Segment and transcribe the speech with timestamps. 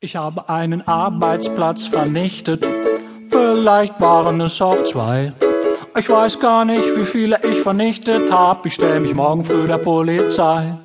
[0.00, 2.64] Ich habe einen Arbeitsplatz vernichtet,
[3.30, 5.32] vielleicht waren es auch zwei.
[5.98, 9.78] Ich weiß gar nicht, wie viele ich vernichtet hab, ich stell mich morgen früh der
[9.78, 10.78] Polizei.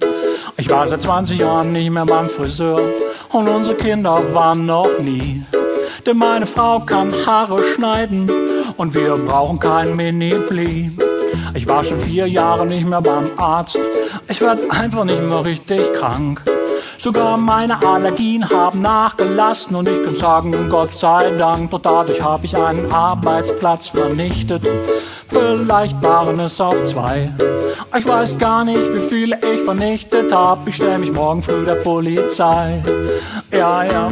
[0.57, 2.81] Ich war seit 20 Jahren nicht mehr beim Friseur
[3.29, 5.43] und unsere Kinder waren noch nie.
[6.07, 8.27] Denn meine Frau kann Haare schneiden
[8.77, 10.89] und wir brauchen kein Mini-Pli.
[11.53, 13.77] Ich war schon vier Jahre nicht mehr beim Arzt,
[14.27, 16.41] ich werd einfach nicht mehr richtig krank.
[16.97, 22.45] Sogar meine Allergien haben nachgelassen und ich kann sagen, Gott sei Dank, doch dadurch habe
[22.45, 24.63] ich einen Arbeitsplatz vernichtet.
[25.27, 27.31] Vielleicht waren es auch zwei.
[27.97, 30.69] Ich weiß gar nicht, wie viele ich vernichtet habe.
[30.69, 32.83] Ich stell mich morgen früh der Polizei.
[33.51, 34.11] Ja, ja.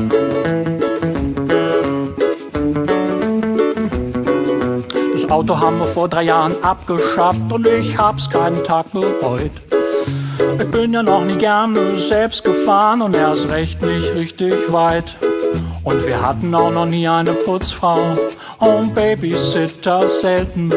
[5.14, 9.52] Das Auto haben wir vor drei Jahren abgeschafft und ich hab's keinen Tag bereut.
[10.60, 15.16] Ich bin ja noch nie gerne selbst gefahren und erst recht nicht richtig weit.
[15.84, 18.18] Und wir hatten auch noch nie eine Putzfrau
[18.60, 20.72] und Babysitter selten.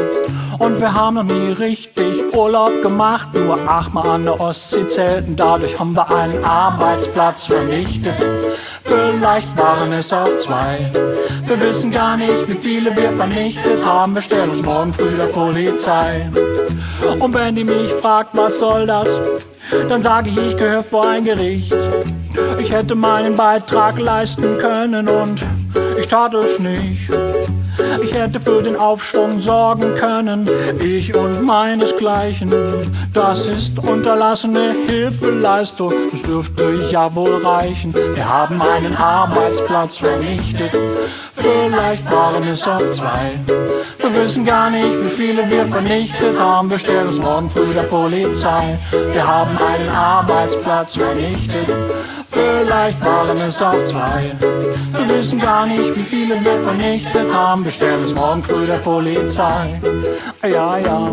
[0.58, 5.36] Und wir haben noch nie richtig Urlaub gemacht, nur achtmal an der Ostsee zelten.
[5.36, 8.14] Dadurch haben wir einen Arbeitsplatz vernichtet.
[8.84, 10.91] Vielleicht waren es auch zwei.
[11.46, 14.14] Wir wissen gar nicht, wie viele wir vernichtet haben.
[14.14, 16.30] Wir stellen uns morgen früh der Polizei.
[17.19, 19.20] Und wenn die mich fragt, was soll das?
[19.89, 21.75] Dann sage ich, ich gehöre vor ein Gericht.
[22.58, 25.44] Ich hätte meinen Beitrag leisten können und
[25.98, 27.11] ich tat es nicht.
[28.02, 30.48] Ich hätte für den Aufschwung sorgen können,
[30.80, 32.52] ich und meinesgleichen.
[33.12, 37.95] Das ist unterlassene Hilfeleistung, das dürfte ja wohl reichen.
[38.14, 40.72] Wir haben einen Arbeitsplatz vernichtet,
[41.34, 43.33] vielleicht waren es auch zwei.
[44.05, 46.69] Wir wissen gar nicht, wie viele wir vernichtet haben.
[46.69, 48.78] Wir stellen uns morgen früh der Polizei.
[49.12, 51.72] Wir haben einen Arbeitsplatz vernichtet.
[52.30, 54.30] Vielleicht waren es auch zwei.
[54.92, 57.64] Wir wissen gar nicht, wie viele wir vernichtet haben.
[57.64, 59.80] Wir stellen uns morgen früh der Polizei.
[60.42, 61.08] Ja, ja.